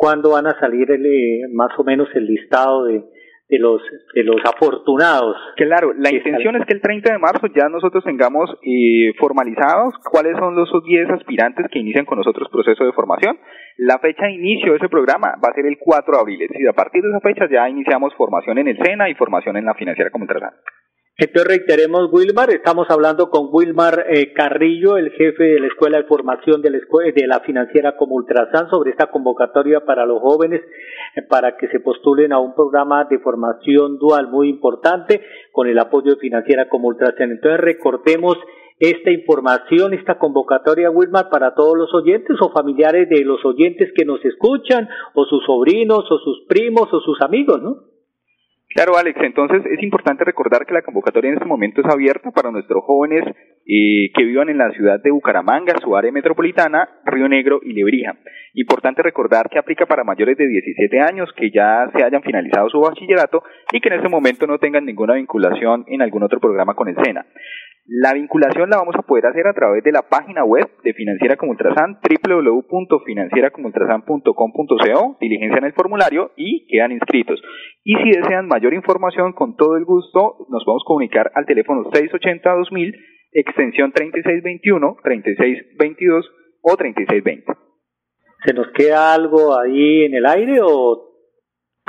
¿Cuándo 0.00 0.30
van 0.30 0.46
a 0.46 0.58
salir 0.58 0.90
el, 0.90 1.04
eh, 1.04 1.42
más 1.52 1.78
o 1.78 1.84
menos 1.84 2.08
el 2.14 2.24
listado 2.24 2.84
de, 2.84 3.04
de 3.50 3.58
los 3.58 3.82
de 4.14 4.24
los 4.24 4.40
afortunados. 4.44 5.36
Claro, 5.56 5.92
la 5.92 6.10
intención 6.10 6.56
es 6.56 6.64
que 6.66 6.72
el 6.72 6.80
30 6.80 7.12
de 7.12 7.18
marzo 7.18 7.48
ya 7.48 7.68
nosotros 7.68 8.02
tengamos 8.02 8.48
eh, 8.62 9.12
formalizados 9.18 9.92
cuáles 10.10 10.38
son 10.38 10.56
los 10.56 10.70
10 10.70 11.10
aspirantes 11.10 11.66
que 11.70 11.80
inician 11.80 12.06
con 12.06 12.16
nosotros 12.16 12.48
proceso 12.50 12.82
de 12.82 12.92
formación. 12.92 13.36
La 13.76 13.98
fecha 13.98 14.24
de 14.24 14.32
inicio 14.32 14.72
de 14.72 14.78
ese 14.78 14.88
programa 14.88 15.34
va 15.44 15.50
a 15.50 15.54
ser 15.54 15.66
el 15.66 15.76
4 15.78 16.14
de 16.14 16.20
abril, 16.20 16.42
es 16.42 16.48
decir, 16.48 16.66
a 16.66 16.72
partir 16.72 17.02
de 17.02 17.10
esa 17.10 17.20
fecha 17.20 17.46
ya 17.50 17.68
iniciamos 17.68 18.14
formación 18.14 18.56
en 18.56 18.68
el 18.68 18.78
SENA 18.78 19.10
y 19.10 19.14
formación 19.16 19.58
en 19.58 19.66
la 19.66 19.74
financiera 19.74 20.10
como 20.10 20.24
entonces 21.16 21.48
reiteremos, 21.48 22.08
Wilmar, 22.10 22.50
estamos 22.50 22.86
hablando 22.88 23.28
con 23.28 23.48
Wilmar 23.52 24.06
eh, 24.08 24.32
Carrillo, 24.32 24.96
el 24.96 25.10
jefe 25.10 25.44
de 25.44 25.60
la 25.60 25.66
Escuela 25.66 25.98
de 25.98 26.04
Formación 26.04 26.62
de 26.62 26.70
la, 26.70 26.78
de 26.78 27.26
la 27.26 27.40
Financiera 27.40 27.96
como 27.96 28.14
Ultrasan, 28.14 28.70
sobre 28.70 28.90
esta 28.90 29.10
convocatoria 29.10 29.84
para 29.84 30.06
los 30.06 30.20
jóvenes 30.20 30.62
eh, 31.16 31.22
para 31.22 31.58
que 31.58 31.68
se 31.68 31.80
postulen 31.80 32.32
a 32.32 32.38
un 32.38 32.54
programa 32.54 33.04
de 33.04 33.18
formación 33.18 33.98
dual 33.98 34.28
muy 34.28 34.48
importante 34.48 35.20
con 35.52 35.68
el 35.68 35.78
apoyo 35.78 36.14
de 36.14 36.20
Financiera 36.20 36.70
como 36.70 36.88
Ultrasan. 36.88 37.32
Entonces 37.32 37.60
recordemos 37.60 38.38
esta 38.78 39.10
información, 39.10 39.92
esta 39.92 40.18
convocatoria, 40.18 40.90
Wilmar, 40.90 41.28
para 41.28 41.54
todos 41.54 41.76
los 41.76 41.92
oyentes 41.92 42.38
o 42.40 42.50
familiares 42.50 43.10
de 43.10 43.24
los 43.26 43.44
oyentes 43.44 43.92
que 43.94 44.06
nos 44.06 44.24
escuchan, 44.24 44.88
o 45.12 45.26
sus 45.26 45.44
sobrinos, 45.44 46.10
o 46.10 46.18
sus 46.18 46.46
primos, 46.48 46.88
o 46.92 47.00
sus 47.00 47.20
amigos, 47.20 47.60
¿no? 47.60 47.89
Claro, 48.72 48.96
Alex, 48.96 49.18
entonces 49.22 49.62
es 49.66 49.82
importante 49.82 50.24
recordar 50.24 50.64
que 50.64 50.72
la 50.72 50.82
convocatoria 50.82 51.30
en 51.30 51.34
este 51.34 51.48
momento 51.48 51.80
es 51.80 51.92
abierta 51.92 52.30
para 52.30 52.52
nuestros 52.52 52.84
jóvenes 52.84 53.24
eh, 53.66 54.12
que 54.14 54.24
vivan 54.24 54.48
en 54.48 54.58
la 54.58 54.70
ciudad 54.70 55.00
de 55.02 55.10
Bucaramanga, 55.10 55.74
su 55.82 55.96
área 55.96 56.12
metropolitana, 56.12 56.88
Río 57.04 57.28
Negro 57.28 57.58
y 57.64 57.72
Lebrija. 57.72 58.14
Importante 58.54 59.02
recordar 59.02 59.50
que 59.50 59.58
aplica 59.58 59.86
para 59.86 60.04
mayores 60.04 60.38
de 60.38 60.46
17 60.46 61.00
años 61.00 61.28
que 61.36 61.50
ya 61.50 61.90
se 61.96 62.04
hayan 62.04 62.22
finalizado 62.22 62.70
su 62.70 62.78
bachillerato 62.80 63.42
y 63.72 63.80
que 63.80 63.88
en 63.88 63.94
este 63.94 64.08
momento 64.08 64.46
no 64.46 64.58
tengan 64.58 64.84
ninguna 64.84 65.14
vinculación 65.14 65.84
en 65.88 66.02
algún 66.02 66.22
otro 66.22 66.38
programa 66.38 66.74
con 66.74 66.88
el 66.88 66.96
SENA. 67.04 67.26
La 67.92 68.14
vinculación 68.14 68.70
la 68.70 68.76
vamos 68.76 68.94
a 68.94 69.02
poder 69.02 69.26
hacer 69.26 69.48
a 69.48 69.52
través 69.52 69.82
de 69.82 69.90
la 69.90 70.02
página 70.02 70.44
web 70.44 70.64
de 70.84 70.94
Financiera 70.94 71.36
como 71.36 71.50
Ultrasan, 71.50 71.98
www.financieracomultrasan.com.co, 72.24 75.16
diligencian 75.20 75.64
el 75.64 75.72
formulario 75.72 76.30
y 76.36 76.68
quedan 76.68 76.92
inscritos. 76.92 77.42
Y 77.82 77.96
si 77.96 78.12
desean 78.12 78.46
mayor 78.46 78.74
información, 78.74 79.32
con 79.32 79.56
todo 79.56 79.76
el 79.76 79.84
gusto, 79.84 80.36
nos 80.50 80.64
podemos 80.64 80.84
comunicar 80.84 81.32
al 81.34 81.46
teléfono 81.46 81.82
680-2000, 81.90 82.94
extensión 83.32 83.90
3621, 83.90 84.96
3622 85.02 86.30
o 86.62 86.76
3620. 86.76 87.52
¿Se 88.44 88.54
nos 88.54 88.68
queda 88.68 89.14
algo 89.14 89.58
ahí 89.58 90.04
en 90.04 90.14
el 90.14 90.26
aire 90.26 90.60
o 90.62 91.09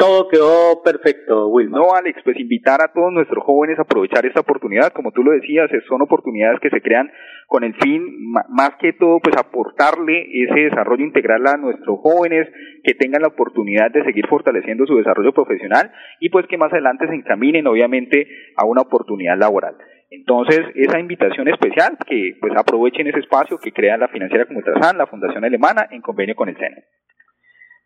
todo 0.01 0.27
quedó 0.29 0.81
perfecto, 0.83 1.49
Wilma. 1.49 1.77
No, 1.77 1.93
Alex, 1.93 2.21
pues 2.23 2.35
invitar 2.39 2.81
a 2.81 2.91
todos 2.91 3.13
nuestros 3.13 3.43
jóvenes 3.43 3.77
a 3.77 3.83
aprovechar 3.83 4.25
esta 4.25 4.39
oportunidad. 4.39 4.91
Como 4.93 5.11
tú 5.11 5.21
lo 5.21 5.31
decías, 5.31 5.69
son 5.87 6.01
oportunidades 6.01 6.59
que 6.59 6.71
se 6.71 6.81
crean 6.81 7.11
con 7.45 7.63
el 7.63 7.75
fin, 7.75 8.01
más 8.49 8.71
que 8.79 8.93
todo, 8.93 9.19
pues 9.19 9.37
aportarle 9.37 10.25
ese 10.43 10.71
desarrollo 10.71 11.05
integral 11.05 11.45
a 11.45 11.57
nuestros 11.57 11.99
jóvenes, 11.99 12.47
que 12.83 12.95
tengan 12.95 13.21
la 13.21 13.27
oportunidad 13.27 13.91
de 13.91 14.03
seguir 14.03 14.25
fortaleciendo 14.25 14.87
su 14.87 14.97
desarrollo 14.97 15.33
profesional 15.33 15.91
y 16.19 16.29
pues 16.29 16.47
que 16.47 16.57
más 16.57 16.73
adelante 16.73 17.07
se 17.07 17.13
encaminen, 17.13 17.67
obviamente, 17.67 18.27
a 18.57 18.65
una 18.65 18.81
oportunidad 18.81 19.37
laboral. 19.37 19.75
Entonces, 20.09 20.61
esa 20.73 20.99
invitación 20.99 21.47
especial, 21.47 21.97
que 22.07 22.37
pues 22.41 22.53
aprovechen 22.57 23.05
ese 23.05 23.19
espacio 23.19 23.59
que 23.59 23.71
crea 23.71 23.97
la 23.97 24.07
financiera 24.07 24.45
como 24.45 24.59
Ultrasan, 24.59 24.97
la 24.97 25.05
Fundación 25.05 25.45
Alemana, 25.45 25.87
en 25.91 26.01
convenio 26.01 26.35
con 26.35 26.49
el 26.49 26.57
SENA. 26.57 26.81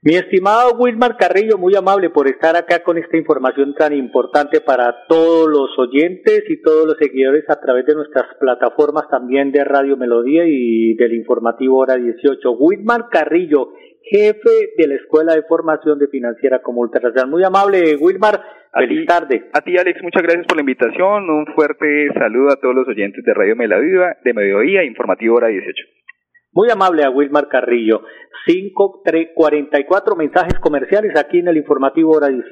Mi 0.06 0.14
estimado 0.14 0.78
Wilmar 0.78 1.18
Carrillo, 1.18 1.58
muy 1.58 1.74
amable 1.76 2.12
por 2.12 2.28
estar 2.28 2.56
acá 2.56 2.84
con 2.84 3.00
esta 3.00 3.18
información 3.18 3.74
tan 3.74 3.92
importante 3.92 4.62
para 4.62 5.08
todos 5.08 5.50
los 5.50 5.80
oyentes 5.80 6.44
y 6.48 6.62
todos 6.62 6.86
los 6.86 6.96
seguidores 7.00 7.44
a 7.50 7.60
través 7.60 7.88
de 7.88 7.96
nuestras 7.96 8.26
plataformas 8.40 9.10
también 9.10 9.52
de 9.52 9.64
Radio 9.64 9.98
Melodía 9.98 10.44
y 10.46 10.94
del 10.94 11.16
informativo 11.16 11.80
Hora 11.80 11.96
18. 11.96 12.52
Wilmar 12.52 13.10
Carrillo, 13.10 13.74
jefe 14.04 14.74
de 14.78 14.88
la 14.90 14.94
Escuela 14.94 15.34
de 15.34 15.42
Formación 15.42 15.98
de 15.98 16.08
Financiera 16.08 16.62
como 16.62 16.82
Ultrasan. 16.82 17.28
Muy 17.28 17.44
amable, 17.44 17.96
Wilmar. 18.00 18.44
Feliz 18.74 19.08
tarde. 19.08 19.50
A 19.54 19.62
ti, 19.62 19.76
Alex, 19.76 20.04
muchas 20.04 20.22
gracias 20.22 20.46
por 20.46 20.58
la 20.58 20.62
invitación. 20.62 21.32
Un 21.32 21.48
fuerte 21.56 22.10
saludo 22.14 22.50
a 22.52 22.58
todos 22.58 22.76
los 22.76 22.88
oyentes 22.88 23.26
de 23.26 23.34
Radio 23.34 23.56
Melodía, 23.56 24.18
de 24.24 24.34
Mediodía, 24.36 24.84
Informativo 24.84 25.38
Hora 25.38 25.48
18. 25.48 26.05
Muy 26.56 26.72
amable 26.72 27.04
a 27.04 27.10
Wilmar 27.10 27.50
Carrillo. 27.50 28.00
544 28.48 30.16
mensajes 30.16 30.58
comerciales 30.62 31.12
aquí 31.18 31.40
en 31.40 31.50
el 31.50 31.58
Informativo 31.58 32.14
Hora 32.16 32.30
18. 32.30 32.48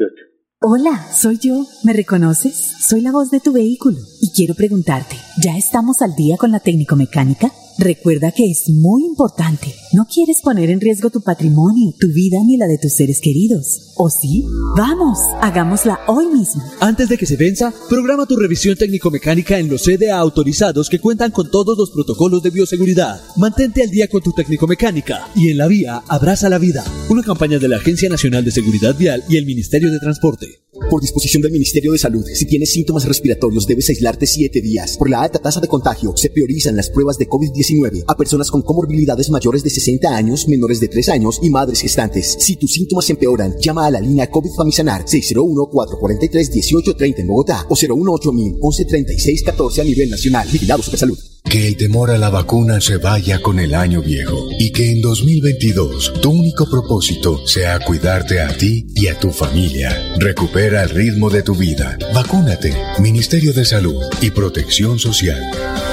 Hola, 0.60 0.98
soy 1.10 1.40
yo. 1.42 1.64
¿Me 1.86 1.94
reconoces? 1.94 2.54
Soy 2.86 3.00
la 3.00 3.14
voz 3.14 3.32
de 3.32 3.40
tu 3.40 3.54
vehículo 3.54 3.98
y 4.22 4.34
quiero 4.36 4.56
preguntarte, 4.56 5.16
¿ya 5.42 5.58
estamos 5.58 6.02
al 6.02 6.16
día 6.16 6.36
con 6.38 6.52
la 6.52 6.60
técnico 6.60 6.98
mecánica? 6.98 7.48
Recuerda 7.78 8.32
que 8.32 8.50
es 8.50 8.70
muy 8.70 9.04
importante. 9.04 9.74
No 9.94 10.06
quieres 10.06 10.42
poner 10.42 10.70
en 10.70 10.80
riesgo 10.80 11.10
tu 11.10 11.22
patrimonio, 11.22 11.94
tu 12.00 12.08
vida 12.08 12.38
ni 12.46 12.58
la 12.58 12.68
de 12.68 12.78
tus 12.78 12.94
seres 12.94 13.20
queridos. 13.22 13.94
¿O 13.96 14.10
sí? 14.10 14.46
Vamos, 14.78 15.20
hagámosla 15.42 16.00
hoy 16.08 16.28
mismo. 16.28 16.62
Antes 16.80 17.10
de 17.10 17.18
que 17.18 17.26
se 17.26 17.36
venza, 17.36 17.74
programa 17.90 18.26
tu 18.26 18.36
revisión 18.36 18.76
técnico-mecánica 18.76 19.58
en 19.60 19.70
los 19.70 19.84
CDA 19.84 20.18
autorizados 20.18 20.90
que 20.90 21.00
cuentan 21.00 21.32
con 21.32 21.50
todos 21.50 21.78
los 21.78 21.92
protocolos 21.92 22.44
de 22.44 22.52
bioseguridad. 22.52 23.22
Mantente 23.38 23.84
al 23.84 23.90
día 23.90 24.08
con 24.08 24.22
tu 24.22 24.32
técnico-mecánica 24.34 25.28
y 25.36 25.50
en 25.50 25.58
la 25.58 25.68
vía 25.68 26.04
abraza 26.08 26.50
la 26.50 26.60
vida. 26.60 26.84
Una 27.10 27.24
campaña 27.24 27.60
de 27.60 27.68
la 27.68 27.78
Agencia 27.78 28.10
Nacional 28.10 28.46
de 28.46 28.52
Seguridad 28.52 28.96
Vial 28.98 29.24
y 29.30 29.38
el 29.38 29.46
Ministerio 29.46 29.92
de 29.92 30.00
Transporte. 30.00 30.64
Por 30.90 31.02
disposición 31.02 31.42
del 31.42 31.52
Ministerio 31.52 31.92
de 31.92 32.00
Salud, 32.00 32.26
si 32.26 32.46
tienes 32.46 32.72
síntomas 32.72 33.06
respiratorios 33.06 33.68
debes 33.68 33.90
aislarte 33.90 34.26
7 34.26 34.60
días. 34.60 34.98
Por 34.98 35.10
la 35.10 35.22
alta 35.22 35.40
tasa 35.40 35.62
de 35.62 35.68
contagio, 35.68 36.14
se 36.18 36.32
priorizan 36.32 36.76
las 36.76 36.90
pruebas 36.90 37.18
de 37.18 37.28
COVID-19 37.28 37.63
a 38.08 38.16
personas 38.16 38.50
con 38.52 38.62
comorbilidades 38.62 39.30
mayores 39.30 39.64
de 39.64 39.70
60 39.70 40.16
años, 40.16 40.48
menores 40.48 40.80
de 40.80 40.88
3 40.88 41.10
años 41.10 41.40
y 41.42 41.50
madres 41.50 41.82
gestantes. 41.82 42.38
Si 42.40 42.56
tus 42.56 42.72
síntomas 42.74 43.10
empeoran, 43.10 43.56
llama 43.60 43.86
a 43.86 43.92
la 43.92 44.00
línea 44.00 44.30
COVID 44.30 44.52
Famisanar 44.56 45.04
601-443-1830 45.06 47.20
en 47.20 47.28
Bogotá 47.28 47.66
o 47.70 47.76
018 47.76 48.32
1136 48.32 49.44
14 49.44 49.82
a 49.82 49.84
nivel 49.84 50.10
nacional. 50.10 50.48
Vigilado 50.52 50.84
Salud. 50.84 51.18
Que 51.44 51.68
el 51.68 51.78
temor 51.78 52.10
a 52.10 52.18
la 52.18 52.30
vacuna 52.30 52.82
se 52.82 52.98
vaya 52.98 53.42
con 53.42 53.60
el 53.60 53.76
año 53.76 54.02
viejo 54.02 54.38
y 54.58 54.72
que 54.72 54.92
en 54.92 55.02
2022 55.02 56.14
tu 56.22 56.32
único 56.32 56.70
propósito 56.70 57.46
sea 57.46 57.80
cuidarte 57.80 58.40
a 58.40 58.58
ti 58.58 58.88
y 58.96 59.08
a 59.08 59.20
tu 59.20 59.30
familia. 59.30 60.16
Recupera 60.18 60.84
el 60.84 60.90
ritmo 60.90 61.30
de 61.30 61.44
tu 61.44 61.54
vida. 61.54 61.98
Vacúnate. 62.14 62.74
Ministerio 63.00 63.54
de 63.54 63.66
Salud 63.66 64.02
y 64.22 64.32
Protección 64.32 65.00
Social. 65.00 65.93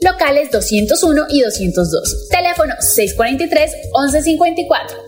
locales 0.00 0.50
201 0.50 1.26
y 1.30 1.42
202. 1.42 2.28
Teléfono 2.28 2.74
643-1154. 2.96 5.07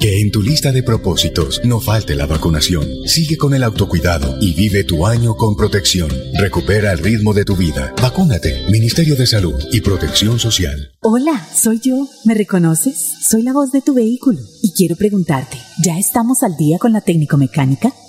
Que 0.00 0.20
en 0.20 0.30
tu 0.30 0.42
lista 0.42 0.70
de 0.70 0.84
propósitos 0.84 1.60
no 1.64 1.80
falte 1.80 2.14
la 2.14 2.26
vacunación. 2.26 2.86
Sigue 3.06 3.36
con 3.36 3.52
el 3.52 3.64
autocuidado 3.64 4.38
y 4.40 4.54
vive 4.54 4.84
tu 4.84 5.04
año 5.04 5.34
con 5.34 5.56
protección. 5.56 6.08
Recupera 6.38 6.92
el 6.92 7.00
ritmo 7.00 7.34
de 7.34 7.44
tu 7.44 7.56
vida. 7.56 7.92
Vacúnate. 8.00 8.62
Ministerio 8.70 9.16
de 9.16 9.26
Salud 9.26 9.60
y 9.72 9.80
Protección 9.80 10.38
Social. 10.38 10.92
Hola, 11.00 11.44
soy 11.52 11.80
yo. 11.80 12.06
¿Me 12.24 12.34
reconoces? 12.34 12.94
Soy 13.28 13.42
la 13.42 13.52
voz 13.52 13.72
de 13.72 13.82
tu 13.82 13.92
vehículo 13.92 14.38
y 14.62 14.70
quiero 14.72 14.94
preguntarte, 14.94 15.58
¿ya 15.84 15.98
estamos 15.98 16.44
al 16.44 16.56
día 16.56 16.78
con 16.78 16.92
la 16.92 17.00
técnico 17.00 17.36
mecánica? 17.36 17.92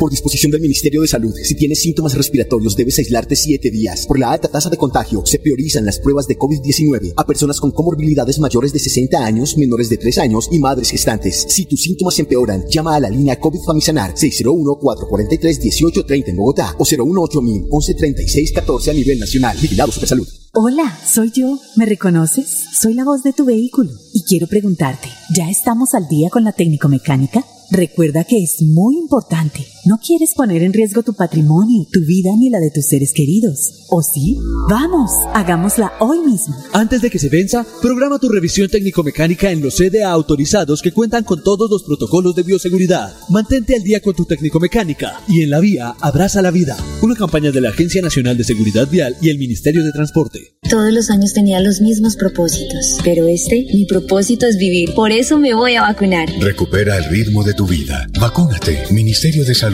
Por 0.00 0.10
disposición 0.10 0.50
del 0.50 0.62
Ministerio 0.62 1.02
de 1.02 1.08
Salud, 1.08 1.34
si 1.34 1.54
tienes 1.54 1.82
síntomas 1.82 2.14
respiratorios 2.14 2.74
debes 2.74 2.98
aislarte 2.98 3.36
7 3.36 3.70
días. 3.70 4.06
Por 4.06 4.18
la 4.18 4.32
alta 4.32 4.48
tasa 4.48 4.70
de 4.70 4.78
contagio, 4.78 5.22
se 5.26 5.38
priorizan 5.38 5.84
las 5.84 5.98
pruebas 5.98 6.26
de 6.26 6.38
COVID-19 6.38 7.12
a 7.14 7.26
personas 7.26 7.60
con 7.60 7.70
comorbilidades 7.70 8.38
mayores 8.38 8.72
de 8.72 8.78
60 8.78 9.22
años, 9.22 9.58
menores 9.58 9.90
de 9.90 9.98
3 9.98 10.16
años 10.18 10.48
y 10.50 10.58
madres 10.58 10.90
gestantes. 10.90 11.44
Si 11.48 11.66
tus 11.66 11.82
síntomas 11.82 12.18
empeoran, 12.18 12.64
llama 12.70 12.96
a 12.96 13.00
la 13.00 13.10
línea 13.10 13.38
COVID 13.38 13.60
Famisanar 13.66 14.14
601-443-1830 14.14 16.28
en 16.28 16.36
Bogotá 16.36 16.74
o 16.78 16.84
018 16.84 17.42
1136 17.42 18.52
14 18.52 18.90
a 18.90 18.94
nivel 18.94 19.18
nacional. 19.18 19.58
Vigilado 19.60 19.92
Supersalud. 19.92 20.26
Hola, 20.54 20.98
soy 21.06 21.30
yo. 21.30 21.58
¿Me 21.76 21.84
reconoces? 21.84 22.46
Soy 22.80 22.94
la 22.94 23.04
voz 23.04 23.22
de 23.22 23.34
tu 23.34 23.44
vehículo 23.44 23.90
y 24.14 24.22
quiero 24.22 24.46
preguntarte, 24.46 25.10
¿ya 25.36 25.50
estamos 25.50 25.92
al 25.92 26.08
día 26.08 26.30
con 26.30 26.44
la 26.44 26.52
técnico 26.52 26.88
mecánica? 26.88 27.44
Recuerda 27.70 28.24
que 28.24 28.42
es 28.42 28.62
muy 28.62 28.96
importante. 28.96 29.73
No 29.86 29.98
quieres 29.98 30.32
poner 30.34 30.62
en 30.62 30.72
riesgo 30.72 31.02
tu 31.02 31.12
patrimonio, 31.12 31.86
tu 31.92 32.00
vida 32.00 32.30
ni 32.38 32.48
la 32.48 32.58
de 32.58 32.70
tus 32.70 32.86
seres 32.86 33.12
queridos. 33.12 33.84
¿O 33.90 34.02
sí? 34.02 34.38
Vamos, 34.70 35.10
hagámosla 35.34 35.92
hoy 36.00 36.20
mismo. 36.20 36.54
Antes 36.72 37.02
de 37.02 37.10
que 37.10 37.18
se 37.18 37.28
venza, 37.28 37.66
programa 37.82 38.18
tu 38.18 38.30
revisión 38.30 38.70
técnico-mecánica 38.70 39.50
en 39.50 39.60
los 39.60 39.76
CDA 39.76 40.10
autorizados 40.10 40.80
que 40.80 40.92
cuentan 40.92 41.24
con 41.24 41.42
todos 41.42 41.70
los 41.70 41.82
protocolos 41.82 42.34
de 42.34 42.44
bioseguridad. 42.44 43.12
Mantente 43.28 43.76
al 43.76 43.82
día 43.82 44.00
con 44.00 44.14
tu 44.14 44.24
técnico-mecánica 44.24 45.20
y 45.28 45.42
en 45.42 45.50
la 45.50 45.60
vía 45.60 45.94
abraza 46.00 46.40
la 46.40 46.50
vida. 46.50 46.78
Una 47.02 47.14
campaña 47.14 47.50
de 47.52 47.60
la 47.60 47.68
Agencia 47.68 48.00
Nacional 48.00 48.38
de 48.38 48.44
Seguridad 48.44 48.88
Vial 48.90 49.14
y 49.20 49.28
el 49.28 49.36
Ministerio 49.36 49.84
de 49.84 49.92
Transporte. 49.92 50.56
Todos 50.70 50.94
los 50.94 51.10
años 51.10 51.34
tenía 51.34 51.60
los 51.60 51.82
mismos 51.82 52.16
propósitos, 52.16 52.96
pero 53.04 53.28
este, 53.28 53.66
mi 53.74 53.84
propósito 53.84 54.46
es 54.46 54.56
vivir. 54.56 54.94
Por 54.94 55.12
eso 55.12 55.38
me 55.38 55.52
voy 55.52 55.74
a 55.74 55.82
vacunar. 55.82 56.30
Recupera 56.40 56.96
el 56.96 57.04
ritmo 57.04 57.44
de 57.44 57.52
tu 57.52 57.66
vida. 57.66 58.06
Vacúnate. 58.18 58.84
Ministerio 58.90 59.44
de 59.44 59.54
Salud 59.54 59.73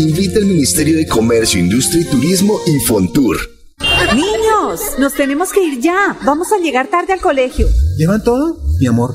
Invita 0.00 0.38
el 0.38 0.46
Ministerio 0.46 0.96
de 0.96 1.06
Comercio, 1.06 1.60
Industria 1.60 2.00
y 2.00 2.04
Turismo 2.06 2.58
y 2.66 2.78
Fontur. 2.86 3.36
Niños, 4.14 4.80
nos 4.98 5.12
tenemos 5.12 5.52
que 5.52 5.62
ir 5.62 5.78
ya. 5.78 6.16
Vamos 6.24 6.52
a 6.52 6.58
llegar 6.58 6.88
tarde 6.88 7.12
al 7.12 7.20
colegio. 7.20 7.68
¿Llevan 7.98 8.24
todo? 8.24 8.56
Mi 8.80 8.86
amor, 8.86 9.14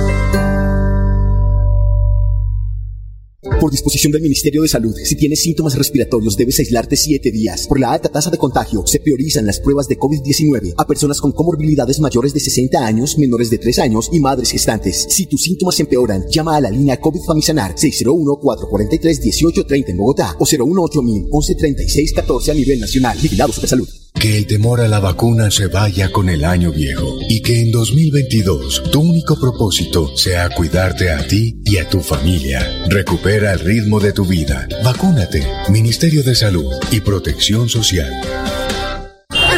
Por 3.61 3.69
disposición 3.69 4.11
del 4.11 4.23
Ministerio 4.23 4.63
de 4.63 4.67
Salud, 4.67 4.95
si 5.03 5.15
tienes 5.15 5.43
síntomas 5.43 5.77
respiratorios 5.77 6.35
debes 6.35 6.57
aislarte 6.57 6.97
7 6.97 7.31
días. 7.31 7.67
Por 7.67 7.79
la 7.79 7.91
alta 7.91 8.09
tasa 8.09 8.31
de 8.31 8.39
contagio, 8.39 8.81
se 8.87 8.99
priorizan 8.99 9.45
las 9.45 9.59
pruebas 9.59 9.87
de 9.87 9.99
COVID-19 9.99 10.73
a 10.75 10.87
personas 10.87 11.21
con 11.21 11.31
comorbilidades 11.31 11.99
mayores 11.99 12.33
de 12.33 12.39
60 12.39 12.83
años, 12.83 13.19
menores 13.19 13.51
de 13.51 13.59
3 13.59 13.77
años 13.77 14.09
y 14.11 14.19
madres 14.19 14.49
gestantes. 14.49 15.05
Si 15.11 15.27
tus 15.27 15.43
síntomas 15.43 15.79
empeoran, 15.79 16.25
llama 16.27 16.55
a 16.55 16.61
la 16.61 16.71
línea 16.71 16.99
COVID 16.99 17.21
Famisanar 17.21 17.75
601-443-1830 17.75 19.89
en 19.89 19.97
Bogotá 19.97 20.35
o 20.39 20.45
018 20.47 21.03
1136 21.03 22.13
14 22.13 22.49
a 22.49 22.55
nivel 22.55 22.79
nacional. 22.79 23.15
Vigilado 23.21 23.53
Supersalud. 23.53 23.87
Que 24.19 24.37
el 24.37 24.45
temor 24.45 24.81
a 24.81 24.87
la 24.87 24.99
vacuna 24.99 25.49
se 25.49 25.67
vaya 25.67 26.11
con 26.11 26.29
el 26.29 26.43
año 26.43 26.71
viejo 26.71 27.17
y 27.27 27.41
que 27.41 27.61
en 27.61 27.71
2022 27.71 28.91
tu 28.91 29.01
único 29.01 29.39
propósito 29.39 30.15
sea 30.15 30.49
cuidarte 30.49 31.09
a 31.09 31.25
ti 31.25 31.59
y 31.65 31.77
a 31.77 31.89
tu 31.89 32.01
familia. 32.01 32.85
Recupera 32.89 33.50
el 33.51 33.59
ritmo 33.59 33.99
de 33.99 34.13
tu 34.13 34.25
vida. 34.25 34.67
Vacúnate. 34.83 35.45
Ministerio 35.69 36.23
de 36.23 36.35
Salud 36.35 36.71
y 36.89 37.01
Protección 37.01 37.67
Social. 37.67 38.09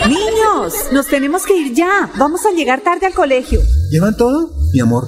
Niños, 0.07 0.73
nos 0.91 1.07
tenemos 1.07 1.45
que 1.45 1.55
ir 1.55 1.73
ya. 1.73 2.11
Vamos 2.17 2.45
a 2.45 2.51
llegar 2.51 2.81
tarde 2.81 3.05
al 3.05 3.13
colegio. 3.13 3.61
¿Llevan 3.91 4.17
todo? 4.17 4.51
Mi 4.73 4.79
amor, 4.79 5.07